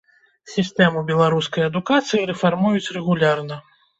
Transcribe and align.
Сістэму 0.53 1.03
беларускай 1.09 1.67
адукацыі 1.69 2.23
рэфармуюць 2.31 2.91
рэгулярна. 2.99 3.55